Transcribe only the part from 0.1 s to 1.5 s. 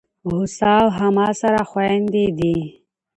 هوسا او هما